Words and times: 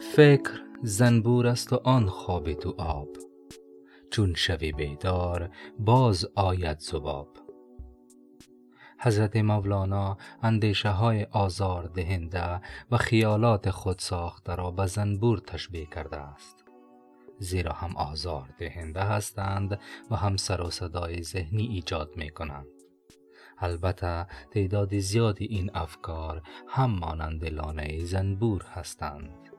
فکر 0.00 0.62
زنبور 0.82 1.46
است 1.46 1.72
و 1.72 1.80
آن 1.84 2.08
خواب 2.08 2.52
تو 2.52 2.74
آب. 2.78 3.08
چون 4.10 4.34
شوی 4.34 4.72
بیدار 4.72 5.50
باز 5.78 6.26
آید 6.34 6.78
زباب 6.78 7.28
حضرت 9.00 9.36
مولانا 9.36 10.16
اندیشه 10.42 10.90
های 10.90 11.24
آزار 11.24 11.86
دهنده 11.86 12.60
و 12.90 12.96
خیالات 12.96 13.70
خود 13.70 13.98
ساخته 13.98 14.54
را 14.54 14.70
به 14.70 14.86
زنبور 14.86 15.38
تشبیه 15.38 15.86
کرده 15.86 16.16
است. 16.16 16.64
زیرا 17.38 17.72
هم 17.72 17.96
آزار 17.96 18.48
دهنده 18.58 19.02
هستند 19.02 19.80
و 20.10 20.16
هم 20.16 20.36
سر 20.36 20.60
و 20.60 20.70
صدای 20.70 21.22
ذهنی 21.22 21.66
ایجاد 21.66 22.16
می 22.16 22.30
کنند. 22.30 22.66
البته 23.58 24.26
تعداد 24.50 24.98
زیادی 24.98 25.44
این 25.44 25.70
افکار 25.74 26.42
هم 26.68 26.90
مانند 26.90 27.44
لانه 27.44 28.04
زنبور 28.04 28.62
هستند. 28.62 29.57